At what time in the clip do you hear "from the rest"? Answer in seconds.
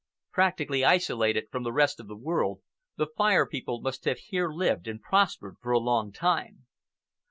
1.51-1.99